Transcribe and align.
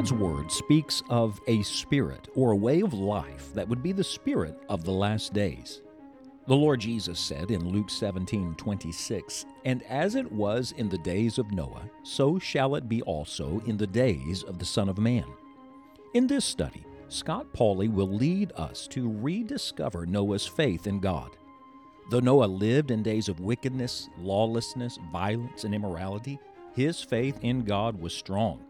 God's 0.00 0.14
Word 0.14 0.50
speaks 0.50 1.02
of 1.10 1.42
a 1.46 1.62
spirit 1.62 2.28
or 2.34 2.52
a 2.52 2.56
way 2.56 2.80
of 2.80 2.94
life 2.94 3.52
that 3.52 3.68
would 3.68 3.82
be 3.82 3.92
the 3.92 4.02
spirit 4.02 4.58
of 4.66 4.82
the 4.82 4.90
last 4.90 5.34
days. 5.34 5.82
The 6.46 6.56
Lord 6.56 6.80
Jesus 6.80 7.20
said 7.20 7.50
in 7.50 7.68
Luke 7.68 7.90
17 7.90 8.54
26, 8.54 9.44
And 9.66 9.82
as 9.82 10.14
it 10.14 10.32
was 10.32 10.72
in 10.78 10.88
the 10.88 10.96
days 10.96 11.36
of 11.36 11.52
Noah, 11.52 11.90
so 12.02 12.38
shall 12.38 12.76
it 12.76 12.88
be 12.88 13.02
also 13.02 13.60
in 13.66 13.76
the 13.76 13.86
days 13.86 14.42
of 14.42 14.58
the 14.58 14.64
Son 14.64 14.88
of 14.88 14.96
Man. 14.96 15.26
In 16.14 16.26
this 16.26 16.46
study, 16.46 16.86
Scott 17.10 17.52
Pauley 17.52 17.92
will 17.92 18.08
lead 18.08 18.52
us 18.56 18.88
to 18.92 19.12
rediscover 19.20 20.06
Noah's 20.06 20.46
faith 20.46 20.86
in 20.86 21.00
God. 21.00 21.36
Though 22.08 22.20
Noah 22.20 22.46
lived 22.46 22.90
in 22.90 23.02
days 23.02 23.28
of 23.28 23.40
wickedness, 23.40 24.08
lawlessness, 24.18 24.98
violence, 25.12 25.64
and 25.64 25.74
immorality, 25.74 26.38
his 26.72 27.02
faith 27.02 27.38
in 27.42 27.64
God 27.64 28.00
was 28.00 28.14
strong. 28.14 28.64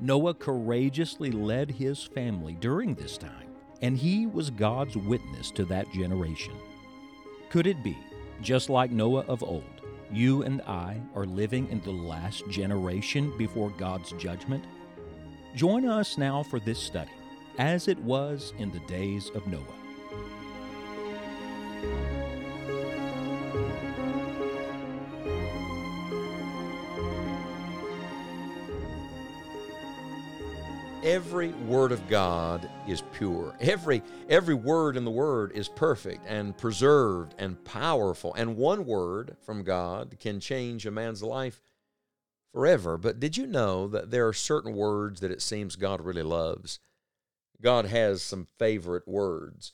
Noah 0.00 0.32
courageously 0.32 1.30
led 1.30 1.70
his 1.70 2.02
family 2.02 2.54
during 2.54 2.94
this 2.94 3.18
time, 3.18 3.50
and 3.82 3.98
he 3.98 4.26
was 4.26 4.48
God's 4.48 4.96
witness 4.96 5.50
to 5.52 5.64
that 5.66 5.92
generation. 5.92 6.54
Could 7.50 7.66
it 7.66 7.84
be, 7.84 7.98
just 8.40 8.70
like 8.70 8.90
Noah 8.90 9.24
of 9.28 9.42
old, 9.42 9.64
you 10.10 10.42
and 10.42 10.62
I 10.62 11.02
are 11.14 11.26
living 11.26 11.68
in 11.68 11.80
the 11.82 11.90
last 11.90 12.48
generation 12.48 13.36
before 13.36 13.70
God's 13.70 14.12
judgment? 14.12 14.64
Join 15.54 15.86
us 15.86 16.16
now 16.16 16.42
for 16.42 16.60
this 16.60 16.78
study 16.78 17.10
as 17.58 17.86
it 17.86 17.98
was 17.98 18.54
in 18.58 18.70
the 18.70 18.80
days 18.80 19.30
of 19.34 19.46
Noah. 19.46 19.79
Every 31.10 31.48
word 31.66 31.90
of 31.90 32.06
God 32.08 32.70
is 32.86 33.02
pure. 33.12 33.56
Every 33.60 34.00
every 34.28 34.54
word 34.54 34.96
in 34.96 35.04
the 35.04 35.10
word 35.10 35.50
is 35.56 35.68
perfect 35.68 36.24
and 36.28 36.56
preserved 36.56 37.34
and 37.36 37.64
powerful. 37.64 38.32
And 38.34 38.56
one 38.56 38.86
word 38.86 39.36
from 39.44 39.64
God 39.64 40.18
can 40.20 40.38
change 40.38 40.86
a 40.86 40.92
man's 40.92 41.20
life 41.20 41.60
forever. 42.52 42.96
But 42.96 43.18
did 43.18 43.36
you 43.36 43.48
know 43.48 43.88
that 43.88 44.12
there 44.12 44.28
are 44.28 44.32
certain 44.32 44.76
words 44.76 45.18
that 45.20 45.32
it 45.32 45.42
seems 45.42 45.74
God 45.74 46.00
really 46.00 46.22
loves? 46.22 46.78
God 47.60 47.86
has 47.86 48.22
some 48.22 48.46
favorite 48.60 49.08
words. 49.08 49.72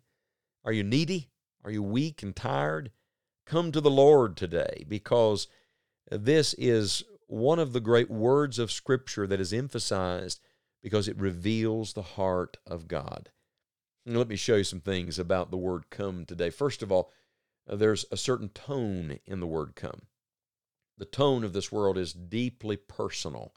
Are 0.64 0.72
you 0.72 0.82
needy? 0.82 1.30
Are 1.64 1.70
you 1.70 1.82
weak 1.82 2.22
and 2.22 2.34
tired? 2.34 2.90
Come 3.46 3.72
to 3.72 3.80
the 3.80 3.90
Lord 3.90 4.36
today 4.36 4.84
because 4.88 5.48
this 6.10 6.54
is 6.54 7.02
one 7.26 7.58
of 7.58 7.72
the 7.72 7.80
great 7.80 8.10
words 8.10 8.58
of 8.58 8.72
Scripture 8.72 9.26
that 9.26 9.40
is 9.40 9.52
emphasized 9.52 10.40
because 10.82 11.08
it 11.08 11.18
reveals 11.18 11.92
the 11.92 12.02
heart 12.02 12.56
of 12.66 12.88
God. 12.88 13.30
And 14.06 14.16
let 14.16 14.28
me 14.28 14.36
show 14.36 14.56
you 14.56 14.64
some 14.64 14.80
things 14.80 15.18
about 15.18 15.50
the 15.50 15.56
word 15.56 15.90
come 15.90 16.24
today. 16.24 16.50
First 16.50 16.82
of 16.82 16.90
all, 16.90 17.12
uh, 17.68 17.76
there's 17.76 18.04
a 18.10 18.16
certain 18.16 18.48
tone 18.48 19.18
in 19.26 19.40
the 19.40 19.46
word 19.46 19.76
come. 19.76 20.02
The 20.98 21.04
tone 21.04 21.44
of 21.44 21.52
this 21.52 21.70
world 21.70 21.96
is 21.96 22.12
deeply 22.12 22.76
personal. 22.76 23.54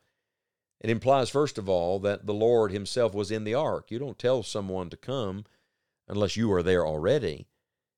It 0.80 0.90
implies, 0.90 1.30
first 1.30 1.58
of 1.58 1.70
all, 1.70 2.00
that 2.00 2.26
the 2.26 2.34
Lord 2.34 2.72
Himself 2.72 3.14
was 3.14 3.32
in 3.32 3.46
the 3.46 3.54
ark. 3.54 3.90
You 3.90 4.00
don't 4.00 4.20
tell 4.20 4.44
someone 4.44 4.90
to 4.90 4.98
come 4.98 5.46
unless 6.08 6.38
you 6.38 6.52
are 6.52 6.64
there 6.64 6.86
already. 6.86 7.48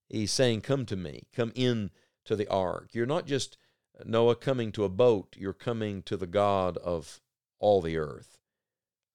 He's 0.07 0.31
saying, 0.31 0.61
Come 0.61 0.85
to 0.88 0.95
me, 0.95 1.23
come 1.33 1.51
in 1.55 1.91
to 2.25 2.35
the 2.35 2.47
ark. 2.47 2.89
You're 2.93 3.05
not 3.05 3.25
just 3.25 3.57
uh, 3.99 4.03
Noah 4.05 4.35
coming 4.35 4.71
to 4.73 4.83
a 4.83 4.89
boat, 4.89 5.35
you're 5.38 5.53
coming 5.53 6.03
to 6.03 6.17
the 6.17 6.27
God 6.27 6.77
of 6.77 7.21
all 7.59 7.81
the 7.81 7.97
earth, 7.97 8.38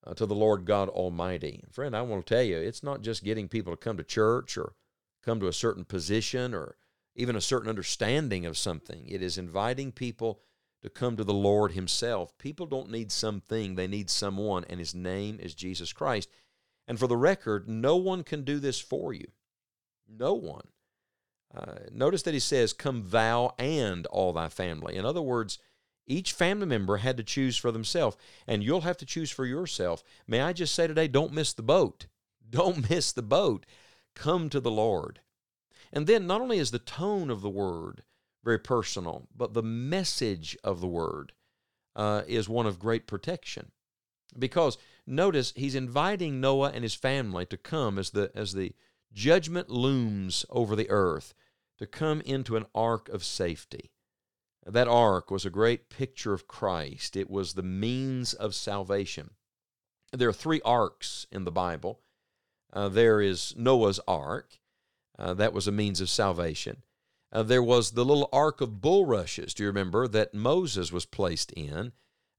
uh, 0.05 0.15
to 0.15 0.27
the 0.27 0.35
Lord 0.35 0.65
God 0.65 0.89
Almighty. 0.89 1.65
Friend, 1.71 1.95
I 1.95 2.03
want 2.03 2.27
to 2.27 2.35
tell 2.35 2.43
you, 2.43 2.59
it's 2.59 2.83
not 2.83 3.03
just 3.03 3.25
getting 3.25 3.49
people 3.49 3.73
to 3.73 3.77
come 3.77 3.97
to 3.97 4.05
church 4.05 4.57
or 4.57 4.75
come 5.25 5.41
to 5.41 5.49
a 5.49 5.53
certain 5.53 5.85
position 5.85 6.55
or 6.55 6.77
even 7.15 7.37
a 7.37 7.41
certain 7.41 7.69
understanding 7.69 8.47
of 8.47 8.57
something. 8.57 9.07
It 9.07 9.23
is 9.23 9.39
inviting 9.39 9.93
people 9.93 10.41
to 10.83 10.89
come 10.89 11.17
to 11.17 11.25
the 11.25 11.35
Lord 11.35 11.73
Himself. 11.73 12.37
People 12.39 12.67
don't 12.67 12.91
need 12.91 13.13
something, 13.13 13.75
they 13.75 13.87
need 13.87 14.09
someone, 14.09 14.65
and 14.69 14.81
His 14.81 14.95
name 14.95 15.39
is 15.41 15.55
Jesus 15.55 15.93
Christ. 15.93 16.29
And 16.91 16.99
for 16.99 17.07
the 17.07 17.17
record, 17.17 17.69
no 17.69 17.95
one 17.95 18.25
can 18.25 18.43
do 18.43 18.59
this 18.59 18.81
for 18.81 19.13
you. 19.13 19.29
No 20.09 20.35
one. 20.35 20.67
Uh, 21.55 21.75
notice 21.93 22.23
that 22.23 22.35
he 22.35 22.41
says, 22.41 22.73
Come 22.73 23.11
thou 23.11 23.55
and 23.61 24.07
all 24.07 24.33
thy 24.33 24.49
family. 24.49 24.97
In 24.97 25.05
other 25.05 25.23
words, 25.23 25.61
each 26.09 26.33
family 26.33 26.67
member 26.67 26.97
had 26.97 27.17
to 27.19 27.23
choose 27.23 27.57
for 27.57 27.71
themselves, 27.71 28.17
and 28.45 28.65
you'll 28.65 28.81
have 28.81 28.97
to 28.97 29.07
choose 29.07 29.31
for 29.31 29.47
yourself. 29.47 30.03
May 30.27 30.41
I 30.41 30.53
just 30.53 30.75
say 30.75 30.89
today, 30.89 31.07
don't 31.07 31.33
miss 31.33 31.53
the 31.53 31.63
boat. 31.63 32.07
Don't 32.51 32.91
miss 32.91 33.13
the 33.13 33.23
boat. 33.23 33.67
Come 34.17 34.49
to 34.49 34.59
the 34.59 34.73
Lord. 34.73 35.21
And 35.93 36.09
then 36.09 36.27
not 36.27 36.41
only 36.41 36.59
is 36.59 36.73
the 36.73 36.81
tone 36.81 37.31
of 37.31 37.41
the 37.41 37.49
word 37.49 38.03
very 38.43 38.59
personal, 38.59 39.29
but 39.33 39.55
the 39.55 39.63
message 39.63 40.59
of 40.65 40.81
the 40.81 40.89
word 40.89 41.35
uh, 41.95 42.23
is 42.27 42.49
one 42.49 42.67
of 42.67 42.81
great 42.81 43.07
protection. 43.07 43.71
Because 44.37 44.77
notice 45.11 45.53
he's 45.57 45.75
inviting 45.75 46.41
Noah 46.41 46.71
and 46.71 46.83
his 46.83 46.95
family 46.95 47.47
to 47.47 47.57
come 47.57 47.99
as 47.99 48.11
the 48.11 48.31
as 48.35 48.53
the 48.53 48.75
judgment 49.13 49.69
looms 49.69 50.47
over 50.51 50.77
the 50.77 50.91
earth 50.91 51.35
to 51.79 51.87
come 51.87 52.21
into 52.23 52.57
an 52.57 52.67
ark 52.75 53.09
of 53.09 53.25
safety. 53.25 53.91
That 54.67 54.89
ark 54.89 55.31
was 55.31 55.45
a 55.45 55.51
great 55.51 55.89
picture 55.89 56.35
of 56.35 56.47
Christ. 56.47 57.17
It 57.17 57.31
was 57.31 57.55
the 57.55 57.63
means 57.63 58.35
of 58.35 58.55
salvation. 58.55 59.31
There 60.13 60.29
are 60.29 60.35
three 60.35 60.61
arks 60.65 61.27
in 61.33 61.45
the 61.45 61.51
Bible. 61.51 62.01
Uh, 62.73 62.89
there 62.89 63.21
is 63.21 63.55
Noah's 63.57 64.01
ark, 64.07 64.61
uh, 65.19 65.35
that 65.35 65.53
was 65.53 65.67
a 65.67 65.73
means 65.73 66.01
of 66.01 66.09
salvation. 66.09 66.83
Uh, 67.33 67.43
there 67.43 67.63
was 67.63 67.93
the 67.93 68.05
little 68.05 68.29
ark 68.33 68.61
of 68.61 68.81
bulrushes, 68.81 69.55
do 69.55 69.63
you 69.63 69.69
remember, 69.69 70.09
that 70.09 70.35
Moses 70.35 70.93
was 70.93 71.05
placed 71.05 71.53
in, 71.53 71.93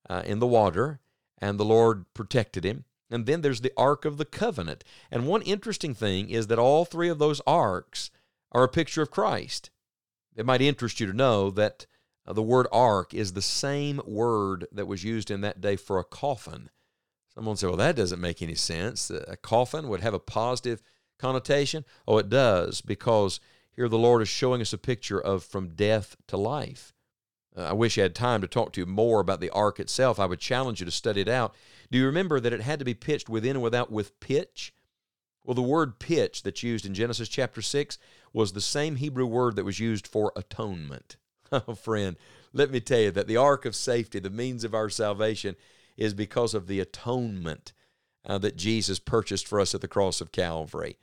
uh, 0.10 0.24
in 0.26 0.40
the 0.40 0.48
water, 0.48 1.00
and 1.42 1.60
the 1.60 1.66
Lord 1.66 2.06
protected 2.14 2.64
him. 2.64 2.86
And 3.10 3.26
then 3.26 3.42
there's 3.42 3.62
the 3.62 3.74
Ark 3.76 4.06
of 4.06 4.18
the 4.18 4.26
Covenant. 4.26 4.84
And 5.10 5.28
one 5.28 5.42
interesting 5.42 5.94
thing 5.94 6.30
is 6.30 6.48
that 6.48 6.60
all 6.60 6.86
three 6.86 7.10
of 7.10 7.20
those 7.20 7.42
arks 7.46 8.12
are 8.52 8.64
a 8.64 8.70
picture 8.70 9.02
of 9.02 9.12
Christ. 9.12 9.70
It 10.36 10.46
might 10.46 10.62
interest 10.62 11.00
you 11.00 11.08
to 11.08 11.14
know 11.14 11.50
that 11.52 11.88
Uh, 12.24 12.34
the 12.34 12.44
word 12.44 12.68
ark 12.72 13.16
is 13.16 13.34
the 13.34 13.42
same 13.42 14.00
word 14.06 14.68
that 14.72 14.86
was 14.86 15.04
used 15.04 15.32
in 15.32 15.42
that 15.42 15.60
day 15.60 15.76
for 15.76 15.98
a 15.98 16.04
coffin. 16.04 16.70
Someone 17.34 17.58
say, 17.58 17.66
well, 17.66 17.78
that 17.78 17.96
doesn't 17.96 18.22
make 18.22 18.44
any 18.44 18.54
sense. 18.56 19.10
A 19.10 19.36
coffin 19.36 19.88
would 19.88 20.02
have 20.02 20.14
a 20.14 20.20
positive 20.20 20.84
connotation. 21.18 21.84
Oh, 22.08 22.20
it 22.20 22.30
does, 22.30 22.82
because 22.82 23.40
here 23.76 23.90
the 23.90 23.98
Lord 23.98 24.22
is 24.22 24.30
showing 24.30 24.62
us 24.62 24.72
a 24.72 24.78
picture 24.78 25.20
of 25.20 25.44
from 25.44 25.76
death 25.76 26.16
to 26.28 26.38
life. 26.38 26.94
Uh, 27.56 27.64
I 27.64 27.74
wish 27.74 27.98
I 27.98 28.04
had 28.04 28.16
time 28.16 28.42
to 28.42 28.48
talk 28.48 28.74
to 28.74 28.82
you 28.82 28.86
more 28.86 29.20
about 29.20 29.42
the 29.42 29.50
ark 29.50 29.80
itself. 29.80 30.20
I 30.20 30.26
would 30.26 30.40
challenge 30.40 30.80
you 30.80 30.86
to 30.86 30.92
study 30.92 31.22
it 31.22 31.28
out. 31.28 31.54
Do 31.92 31.98
you 31.98 32.06
remember 32.06 32.40
that 32.40 32.54
it 32.54 32.62
had 32.62 32.80
to 32.80 32.86
be 32.86 32.94
pitched 32.94 33.30
within 33.30 33.58
and 33.58 33.64
without 33.64 33.92
with 33.92 34.20
pitch? 34.20 34.74
Well, 35.44 35.56
the 35.56 35.62
word 35.62 36.00
pitch 36.00 36.44
that's 36.44 36.64
used 36.64 36.86
in 36.86 36.94
Genesis 36.94 37.28
chapter 37.28 37.62
6 37.62 37.98
was 38.32 38.54
the 38.54 38.62
same 38.62 38.98
Hebrew 38.98 39.26
word 39.26 39.56
that 39.56 39.66
was 39.66 39.80
used 39.80 40.08
for 40.08 40.32
atonement. 40.36 41.18
Oh, 41.54 41.76
friend, 41.76 42.16
let 42.54 42.72
me 42.72 42.80
tell 42.80 43.02
you 43.02 43.12
that 43.12 43.28
the 43.28 43.36
ark 43.36 43.66
of 43.66 43.76
safety, 43.76 44.20
the 44.20 44.30
means 44.30 44.64
of 44.64 44.74
our 44.74 44.90
salvation, 44.90 45.58
is 45.98 46.14
because 46.14 46.54
of 46.54 46.68
the 46.68 46.80
atonement 46.80 47.74
uh, 48.26 48.38
that 48.38 48.56
Jesus 48.56 49.00
purchased 49.00 49.46
for 49.46 49.60
us 49.60 49.76
at 49.76 49.82
the 49.82 49.88
cross 49.90 50.22
of 50.22 50.32
Calvary. 50.32 50.98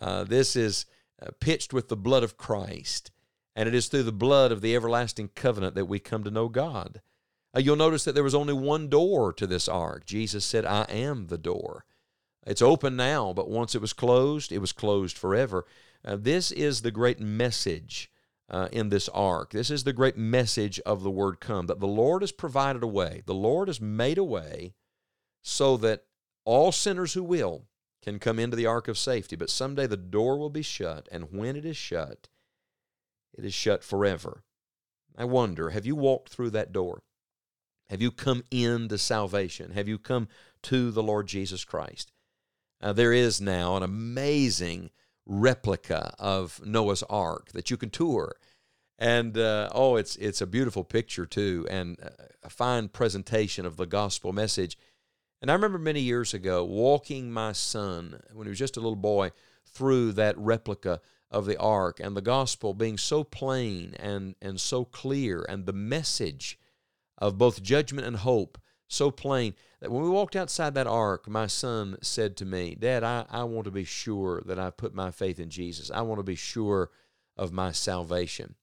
Uh, 0.00 0.22
this 0.22 0.54
is 0.54 0.86
uh, 1.20 1.30
pitched 1.40 1.72
with 1.72 1.88
the 1.88 1.96
blood 1.96 2.22
of 2.22 2.36
Christ, 2.36 3.10
and 3.56 3.68
it 3.68 3.74
is 3.74 3.88
through 3.88 4.04
the 4.04 4.12
blood 4.12 4.52
of 4.52 4.60
the 4.60 4.74
everlasting 4.74 5.30
covenant 5.34 5.74
that 5.74 5.86
we 5.86 5.98
come 5.98 6.24
to 6.24 6.30
know 6.30 6.48
God. 6.48 7.00
Uh, 7.56 7.60
you'll 7.60 7.76
notice 7.76 8.04
that 8.04 8.14
there 8.14 8.24
was 8.24 8.34
only 8.34 8.52
one 8.52 8.88
door 8.88 9.32
to 9.32 9.46
this 9.46 9.68
ark. 9.68 10.04
Jesus 10.04 10.44
said, 10.44 10.64
I 10.64 10.82
am 10.84 11.26
the 11.26 11.38
door. 11.38 11.84
It's 12.46 12.62
open 12.62 12.96
now, 12.96 13.32
but 13.32 13.50
once 13.50 13.74
it 13.74 13.80
was 13.80 13.92
closed, 13.92 14.52
it 14.52 14.58
was 14.58 14.72
closed 14.72 15.18
forever. 15.18 15.66
Uh, 16.04 16.16
this 16.18 16.50
is 16.50 16.82
the 16.82 16.90
great 16.90 17.20
message 17.20 18.10
uh, 18.48 18.68
in 18.72 18.88
this 18.88 19.08
ark. 19.10 19.50
This 19.50 19.70
is 19.70 19.84
the 19.84 19.92
great 19.92 20.16
message 20.16 20.80
of 20.80 21.02
the 21.02 21.10
word 21.10 21.40
come 21.40 21.66
that 21.66 21.80
the 21.80 21.86
Lord 21.86 22.22
has 22.22 22.32
provided 22.32 22.82
a 22.82 22.86
way. 22.86 23.22
The 23.26 23.34
Lord 23.34 23.68
has 23.68 23.80
made 23.80 24.18
a 24.18 24.24
way 24.24 24.74
so 25.42 25.76
that 25.78 26.04
all 26.44 26.72
sinners 26.72 27.14
who 27.14 27.22
will 27.22 27.66
can 28.02 28.18
come 28.18 28.38
into 28.38 28.56
the 28.56 28.66
ark 28.66 28.88
of 28.88 28.96
safety. 28.96 29.36
But 29.36 29.50
someday 29.50 29.86
the 29.86 29.96
door 29.96 30.38
will 30.38 30.50
be 30.50 30.62
shut, 30.62 31.08
and 31.12 31.32
when 31.32 31.56
it 31.56 31.64
is 31.64 31.76
shut, 31.76 32.28
it 33.36 33.44
is 33.44 33.54
shut 33.54 33.84
forever. 33.84 34.42
I 35.16 35.24
wonder, 35.24 35.70
have 35.70 35.86
you 35.86 35.96
walked 35.96 36.30
through 36.30 36.50
that 36.50 36.72
door? 36.72 37.02
Have 37.90 38.02
you 38.02 38.10
come 38.10 38.44
into 38.50 38.98
salvation? 38.98 39.72
Have 39.72 39.88
you 39.88 39.98
come 39.98 40.28
to 40.62 40.90
the 40.90 41.02
Lord 41.02 41.26
Jesus 41.26 41.64
Christ? 41.64 42.12
Uh, 42.80 42.92
there 42.92 43.12
is 43.12 43.40
now 43.40 43.76
an 43.76 43.82
amazing 43.82 44.90
replica 45.26 46.14
of 46.18 46.64
Noah's 46.64 47.02
Ark 47.04 47.50
that 47.52 47.70
you 47.70 47.76
can 47.76 47.90
tour. 47.90 48.36
And 48.98 49.38
uh, 49.38 49.68
oh, 49.72 49.96
it's 49.96 50.16
it's 50.16 50.40
a 50.40 50.46
beautiful 50.46 50.82
picture 50.82 51.24
too, 51.24 51.66
and 51.70 51.96
a 52.42 52.50
fine 52.50 52.88
presentation 52.88 53.64
of 53.64 53.76
the 53.76 53.86
gospel 53.86 54.32
message. 54.32 54.76
And 55.40 55.50
I 55.50 55.54
remember 55.54 55.78
many 55.78 56.00
years 56.00 56.34
ago 56.34 56.64
walking 56.64 57.30
my 57.30 57.52
son 57.52 58.20
when 58.32 58.46
he 58.46 58.50
was 58.50 58.58
just 58.58 58.76
a 58.76 58.80
little 58.80 58.96
boy 58.96 59.30
through 59.64 60.12
that 60.12 60.36
replica 60.36 61.00
of 61.30 61.46
the 61.46 61.58
ark, 61.58 62.00
and 62.00 62.16
the 62.16 62.22
gospel 62.22 62.74
being 62.74 62.98
so 62.98 63.24
plain 63.24 63.94
and 63.98 64.34
and 64.40 64.60
so 64.60 64.84
clear, 64.84 65.44
and 65.48 65.66
the 65.66 65.72
message 65.72 66.58
of 67.18 67.38
both 67.38 67.62
judgment 67.62 68.06
and 68.06 68.16
hope 68.16 68.58
so 68.88 69.10
plain 69.10 69.54
that 69.80 69.90
when 69.90 70.02
we 70.02 70.08
walked 70.08 70.34
outside 70.34 70.74
that 70.74 70.86
ark, 70.86 71.28
my 71.28 71.46
son 71.46 71.98
said 72.00 72.36
to 72.36 72.44
me, 72.44 72.74
Dad, 72.74 73.04
I, 73.04 73.26
I 73.30 73.44
want 73.44 73.66
to 73.66 73.70
be 73.70 73.84
sure 73.84 74.42
that 74.46 74.58
I've 74.58 74.76
put 74.76 74.94
my 74.94 75.10
faith 75.10 75.38
in 75.38 75.50
Jesus. 75.50 75.90
I 75.90 76.00
want 76.00 76.18
to 76.18 76.24
be 76.24 76.34
sure 76.34 76.90
of 77.36 77.52
my 77.52 77.70
salvation. 77.70 78.54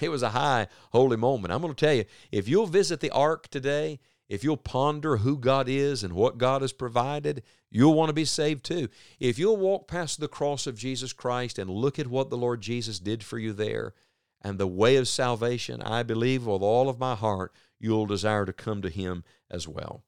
It 0.00 0.08
was 0.08 0.22
a 0.22 0.30
high, 0.30 0.68
holy 0.90 1.16
moment. 1.16 1.52
I'm 1.52 1.60
going 1.60 1.74
to 1.74 1.84
tell 1.84 1.94
you, 1.94 2.04
if 2.30 2.48
you'll 2.48 2.66
visit 2.66 3.00
the 3.00 3.10
ark 3.10 3.48
today, 3.48 4.00
if 4.32 4.42
you'll 4.42 4.56
ponder 4.56 5.18
who 5.18 5.36
God 5.36 5.68
is 5.68 6.02
and 6.02 6.14
what 6.14 6.38
God 6.38 6.62
has 6.62 6.72
provided, 6.72 7.42
you'll 7.70 7.92
want 7.92 8.08
to 8.08 8.14
be 8.14 8.24
saved 8.24 8.64
too. 8.64 8.88
If 9.20 9.38
you'll 9.38 9.58
walk 9.58 9.86
past 9.86 10.20
the 10.20 10.26
cross 10.26 10.66
of 10.66 10.78
Jesus 10.78 11.12
Christ 11.12 11.58
and 11.58 11.68
look 11.68 11.98
at 11.98 12.06
what 12.06 12.30
the 12.30 12.38
Lord 12.38 12.62
Jesus 12.62 12.98
did 12.98 13.22
for 13.22 13.38
you 13.38 13.52
there 13.52 13.92
and 14.40 14.56
the 14.56 14.66
way 14.66 14.96
of 14.96 15.06
salvation, 15.06 15.82
I 15.82 16.02
believe 16.02 16.46
with 16.46 16.62
all 16.62 16.88
of 16.88 16.98
my 16.98 17.14
heart 17.14 17.52
you'll 17.78 18.06
desire 18.06 18.46
to 18.46 18.54
come 18.54 18.80
to 18.80 18.88
Him 18.88 19.22
as 19.50 19.68
well. 19.68 20.02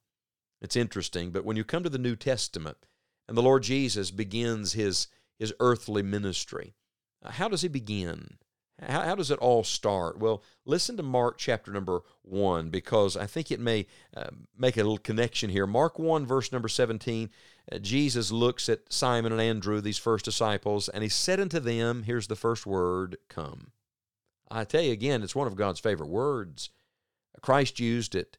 It's 0.59 0.75
interesting, 0.75 1.29
but 1.29 1.45
when 1.45 1.55
you 1.55 1.63
come 1.63 1.83
to 1.83 1.89
the 1.89 1.99
New 1.99 2.15
Testament 2.15 2.87
and 3.27 3.37
the 3.37 3.43
Lord 3.43 3.61
Jesus 3.61 4.09
begins 4.09 4.73
His, 4.73 5.07
his 5.37 5.53
earthly 5.59 6.01
ministry, 6.01 6.73
how 7.23 7.47
does 7.47 7.61
He 7.61 7.67
begin? 7.67 8.39
How, 8.81 9.01
how, 9.01 9.15
does 9.15 9.31
it 9.31 9.39
all 9.39 9.63
start? 9.63 10.19
Well, 10.19 10.43
listen 10.65 10.97
to 10.97 11.03
Mark 11.03 11.37
chapter 11.37 11.71
number 11.71 12.01
1 12.23 12.69
because 12.69 13.15
I 13.15 13.25
think 13.25 13.49
it 13.49 13.59
may 13.59 13.87
uh, 14.15 14.27
make 14.57 14.75
a 14.75 14.81
little 14.81 14.97
connection 14.97 15.49
here. 15.49 15.65
Mark 15.65 15.97
1, 15.97 16.25
verse 16.25 16.51
number 16.51 16.67
17, 16.67 17.29
uh, 17.71 17.77
Jesus 17.79 18.31
looks 18.31 18.67
at 18.67 18.91
Simon 18.91 19.31
and 19.31 19.41
Andrew, 19.41 19.79
these 19.79 19.97
first 19.97 20.25
disciples, 20.25 20.89
and 20.89 21.03
he 21.03 21.09
said 21.09 21.39
unto 21.39 21.59
them, 21.61 22.03
here's 22.03 22.27
the 22.27 22.35
first 22.35 22.65
word, 22.65 23.15
come. 23.29 23.71
I 24.51 24.65
tell 24.65 24.81
you 24.81 24.91
again, 24.91 25.23
it's 25.23 25.35
one 25.35 25.47
of 25.47 25.55
God's 25.55 25.79
favorite 25.79 26.09
words. 26.09 26.69
Christ 27.41 27.79
used 27.79 28.13
it 28.13 28.37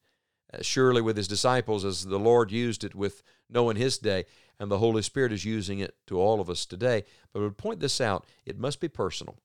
uh, 0.53 0.59
surely 0.61 1.01
with 1.01 1.17
his 1.17 1.29
disciples 1.29 1.83
as 1.83 2.05
the 2.05 2.19
Lord 2.19 2.53
used 2.53 2.85
it 2.85 2.95
with 2.95 3.23
Noah 3.49 3.71
in 3.71 3.77
his 3.77 3.97
day, 3.97 4.27
and 4.61 4.71
the 4.71 4.79
Holy 4.79 5.01
Spirit 5.01 5.33
is 5.33 5.47
using 5.47 5.79
it 5.79 5.97
to 6.09 6.21
all 6.21 6.41
of 6.43 6.51
us 6.51 6.67
today. 6.67 7.05
But 7.33 7.41
I 7.41 7.43
would 7.45 7.59
point 7.59 7.81
this 7.81 8.03
out 8.03 8.27
it 8.45 8.59
must 8.59 8.81
be 8.81 8.89
personal. 8.89 9.39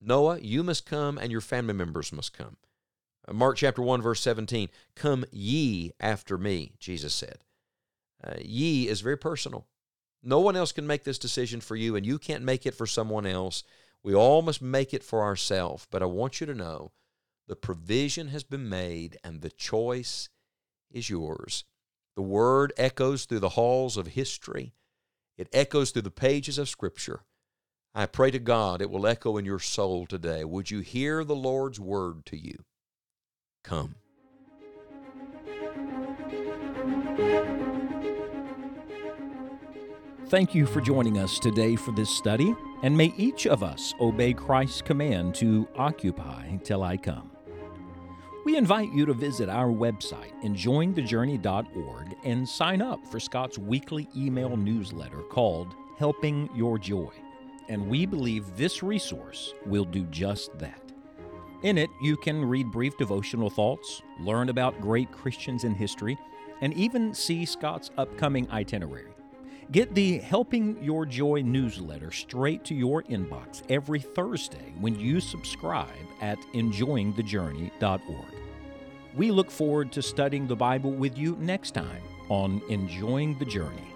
Noah, 0.00 0.38
you 0.40 0.62
must 0.62 0.86
come, 0.86 1.18
and 1.18 1.32
your 1.32 1.40
family 1.40 1.74
members 1.74 2.12
must 2.12 2.32
come. 2.32 2.56
Uh, 3.26 3.32
Mark 3.32 3.56
chapter 3.56 3.82
1, 3.82 4.00
verse 4.00 4.20
17 4.20 4.68
Come 4.94 5.24
ye 5.30 5.92
after 6.00 6.38
me, 6.38 6.72
Jesus 6.78 7.14
said. 7.14 7.38
Uh, 8.22 8.34
ye 8.40 8.88
is 8.88 9.00
very 9.00 9.16
personal. 9.16 9.66
No 10.22 10.40
one 10.40 10.56
else 10.56 10.72
can 10.72 10.86
make 10.86 11.04
this 11.04 11.18
decision 11.18 11.60
for 11.60 11.76
you, 11.76 11.94
and 11.96 12.04
you 12.04 12.18
can't 12.18 12.42
make 12.42 12.66
it 12.66 12.74
for 12.74 12.86
someone 12.86 13.26
else. 13.26 13.62
We 14.02 14.14
all 14.14 14.42
must 14.42 14.62
make 14.62 14.92
it 14.92 15.04
for 15.04 15.22
ourselves. 15.22 15.86
But 15.90 16.02
I 16.02 16.06
want 16.06 16.40
you 16.40 16.46
to 16.46 16.54
know 16.54 16.92
the 17.46 17.56
provision 17.56 18.28
has 18.28 18.44
been 18.44 18.68
made, 18.68 19.16
and 19.22 19.40
the 19.40 19.50
choice 19.50 20.28
is 20.90 21.10
yours. 21.10 21.64
The 22.16 22.22
word 22.22 22.72
echoes 22.76 23.24
through 23.24 23.40
the 23.40 23.50
halls 23.50 23.96
of 23.96 24.08
history, 24.08 24.74
it 25.36 25.48
echoes 25.52 25.92
through 25.92 26.02
the 26.02 26.10
pages 26.10 26.58
of 26.58 26.68
Scripture. 26.68 27.20
I 27.94 28.06
pray 28.06 28.30
to 28.30 28.38
God 28.38 28.80
it 28.80 28.90
will 28.90 29.06
echo 29.06 29.36
in 29.36 29.44
your 29.44 29.58
soul 29.58 30.06
today. 30.06 30.44
Would 30.44 30.70
you 30.70 30.80
hear 30.80 31.24
the 31.24 31.34
Lord's 31.34 31.80
word 31.80 32.24
to 32.26 32.36
you? 32.36 32.64
Come. 33.64 33.96
Thank 40.28 40.54
you 40.54 40.66
for 40.66 40.82
joining 40.82 41.16
us 41.18 41.38
today 41.38 41.74
for 41.74 41.90
this 41.92 42.10
study, 42.10 42.54
and 42.82 42.94
may 42.94 43.14
each 43.16 43.46
of 43.46 43.62
us 43.62 43.94
obey 43.98 44.34
Christ's 44.34 44.82
command 44.82 45.34
to 45.36 45.66
occupy 45.74 46.56
till 46.62 46.82
I 46.82 46.98
come. 46.98 47.30
We 48.44 48.56
invite 48.56 48.92
you 48.92 49.06
to 49.06 49.14
visit 49.14 49.48
our 49.48 49.68
website, 49.68 50.32
enjoyingthejourney.org, 50.44 52.16
and 52.24 52.46
sign 52.46 52.82
up 52.82 53.06
for 53.06 53.18
Scott's 53.18 53.58
weekly 53.58 54.06
email 54.14 54.54
newsletter 54.56 55.22
called 55.30 55.74
Helping 55.98 56.50
Your 56.54 56.78
Joy. 56.78 57.10
And 57.68 57.88
we 57.88 58.06
believe 58.06 58.56
this 58.56 58.82
resource 58.82 59.54
will 59.66 59.84
do 59.84 60.04
just 60.06 60.58
that. 60.58 60.82
In 61.62 61.76
it, 61.76 61.90
you 62.00 62.16
can 62.16 62.44
read 62.44 62.70
brief 62.70 62.96
devotional 62.96 63.50
thoughts, 63.50 64.00
learn 64.20 64.48
about 64.48 64.80
great 64.80 65.10
Christians 65.10 65.64
in 65.64 65.74
history, 65.74 66.16
and 66.60 66.72
even 66.74 67.12
see 67.12 67.44
Scott's 67.44 67.90
upcoming 67.98 68.48
itinerary. 68.50 69.12
Get 69.70 69.94
the 69.94 70.18
Helping 70.18 70.82
Your 70.82 71.04
Joy 71.04 71.42
newsletter 71.42 72.10
straight 72.10 72.64
to 72.64 72.74
your 72.74 73.02
inbox 73.02 73.62
every 73.68 74.00
Thursday 74.00 74.72
when 74.80 74.98
you 74.98 75.20
subscribe 75.20 75.88
at 76.22 76.38
enjoyingthejourney.org. 76.54 78.34
We 79.14 79.30
look 79.30 79.50
forward 79.50 79.92
to 79.92 80.00
studying 80.00 80.46
the 80.46 80.56
Bible 80.56 80.92
with 80.92 81.18
you 81.18 81.36
next 81.38 81.72
time 81.72 82.02
on 82.30 82.62
Enjoying 82.70 83.38
the 83.38 83.44
Journey. 83.44 83.92